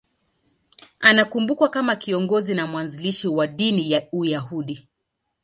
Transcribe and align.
Anakumbukwa 0.99 1.69
kama 1.69 1.95
kiongozi 1.95 2.55
na 2.55 2.67
mwanzilishi 2.67 3.27
wa 3.27 3.47
dini 3.47 3.91
ya 3.91 4.07
Uyahudi. 4.11 4.87